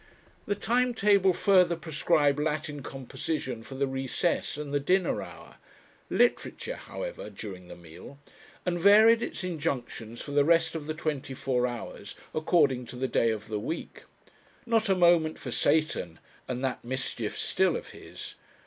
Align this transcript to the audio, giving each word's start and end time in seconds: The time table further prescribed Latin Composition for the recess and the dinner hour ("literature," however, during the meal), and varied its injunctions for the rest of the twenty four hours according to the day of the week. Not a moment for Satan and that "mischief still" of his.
The 0.47 0.55
time 0.55 0.95
table 0.95 1.31
further 1.31 1.75
prescribed 1.75 2.39
Latin 2.39 2.81
Composition 2.81 3.61
for 3.61 3.75
the 3.75 3.85
recess 3.85 4.57
and 4.57 4.73
the 4.73 4.79
dinner 4.79 5.21
hour 5.21 5.57
("literature," 6.09 6.77
however, 6.77 7.29
during 7.29 7.67
the 7.67 7.75
meal), 7.75 8.17
and 8.65 8.79
varied 8.79 9.21
its 9.21 9.43
injunctions 9.43 10.19
for 10.19 10.31
the 10.31 10.43
rest 10.43 10.73
of 10.73 10.87
the 10.87 10.95
twenty 10.95 11.35
four 11.35 11.67
hours 11.67 12.15
according 12.33 12.87
to 12.87 12.95
the 12.95 13.07
day 13.07 13.29
of 13.29 13.47
the 13.47 13.59
week. 13.59 14.05
Not 14.65 14.89
a 14.89 14.95
moment 14.95 15.37
for 15.37 15.51
Satan 15.51 16.17
and 16.47 16.63
that 16.63 16.83
"mischief 16.83 17.37
still" 17.37 17.75
of 17.77 17.89
his. 17.89 18.33